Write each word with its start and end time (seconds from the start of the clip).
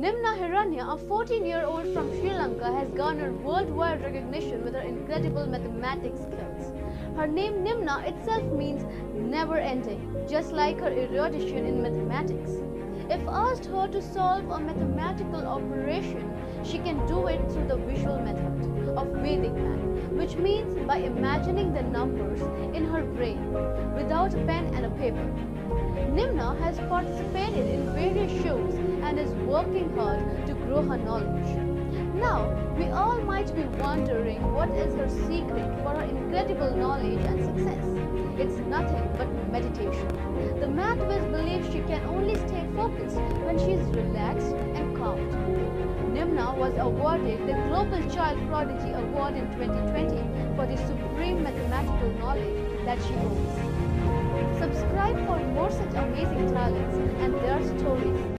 Nimna 0.00 0.34
Hiranya, 0.34 0.94
a 0.94 0.96
14 0.96 1.44
year 1.44 1.62
old 1.66 1.86
from 1.92 2.10
Sri 2.12 2.32
Lanka, 2.32 2.72
has 2.72 2.88
garnered 2.92 3.44
worldwide 3.44 4.02
recognition 4.02 4.64
with 4.64 4.72
her 4.72 4.80
incredible 4.80 5.46
mathematics 5.46 6.20
skills. 6.20 6.72
Her 7.16 7.26
name 7.26 7.62
Nimna 7.62 8.08
itself 8.08 8.42
means 8.44 8.82
never 9.14 9.58
ending, 9.58 10.00
just 10.26 10.52
like 10.52 10.80
her 10.80 10.90
erudition 10.90 11.66
in 11.66 11.82
mathematics. 11.82 12.52
If 13.10 13.20
asked 13.28 13.66
her 13.66 13.88
to 13.88 14.00
solve 14.00 14.48
a 14.48 14.58
mathematical 14.58 15.46
operation, 15.46 16.32
she 16.64 16.78
can 16.78 17.06
do 17.06 17.26
it 17.26 17.52
through 17.52 17.66
the 17.66 17.76
visual 17.76 18.18
method 18.20 18.96
of 18.96 19.06
Vedic 19.20 19.52
math, 19.52 20.12
which 20.12 20.34
means 20.36 20.78
by 20.86 20.96
imagining 20.96 21.74
the 21.74 21.82
numbers 21.82 22.40
in 22.74 22.86
her 22.86 23.02
brain 23.02 23.52
without 23.94 24.32
a 24.32 24.42
pen 24.46 24.64
and 24.72 24.86
a 24.86 24.90
paper. 25.02 25.28
Nimna 26.16 26.58
has 26.60 26.78
participated 26.88 27.66
in 27.68 27.92
various 27.92 28.32
shows 28.42 28.89
working 29.50 29.90
hard 29.96 30.46
to 30.46 30.54
grow 30.54 30.80
her 30.80 30.96
knowledge. 30.96 31.50
Now, 32.14 32.54
we 32.78 32.84
all 32.84 33.20
might 33.22 33.52
be 33.52 33.64
wondering 33.82 34.40
what 34.54 34.70
is 34.70 34.94
her 34.94 35.08
secret 35.26 35.66
for 35.82 35.90
her 35.98 36.04
incredible 36.04 36.76
knowledge 36.76 37.18
and 37.30 37.38
success. 37.44 37.84
It's 38.38 38.58
nothing 38.68 39.02
but 39.18 39.26
meditation. 39.50 40.06
The 40.60 40.68
math 40.68 40.98
whiz 40.98 41.24
believes 41.34 41.66
she 41.72 41.80
can 41.80 42.00
only 42.06 42.36
stay 42.46 42.64
focused 42.76 43.16
when 43.42 43.58
she 43.58 43.72
is 43.72 43.84
relaxed 43.88 44.54
and 44.78 44.96
calm. 44.96 45.18
Nimna 46.14 46.56
was 46.56 46.72
awarded 46.78 47.40
the 47.48 47.54
Global 47.66 48.02
Child 48.14 48.38
Prodigy 48.48 48.92
Award 48.92 49.34
in 49.34 49.50
2020 49.58 50.54
for 50.54 50.66
the 50.66 50.76
supreme 50.86 51.42
mathematical 51.42 52.10
knowledge 52.20 52.84
that 52.84 53.02
she 53.02 53.14
owns. 53.14 53.80
Subscribe 54.60 55.16
for 55.26 55.38
more 55.58 55.70
such 55.70 55.94
amazing 55.94 56.52
talents 56.52 56.96
and 57.18 57.34
their. 57.34 57.59